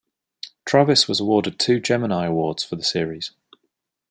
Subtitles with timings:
[0.65, 3.33] Travis was awarded two Gemini Awards for the series.